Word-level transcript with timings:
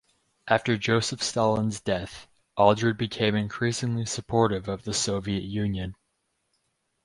After 0.47 0.79
Joseph 0.79 1.21
Stalin's 1.21 1.79
death, 1.79 2.25
Aldred 2.57 2.97
became 2.97 3.35
increasingly 3.35 4.07
supportive 4.07 4.67
of 4.67 4.81
the 4.83 4.95
Soviet 4.95 5.43
Union. 5.43 5.93